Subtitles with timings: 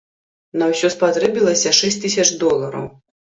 [0.61, 2.91] На ўсё спатрэбілася шэсць тысяч долараў.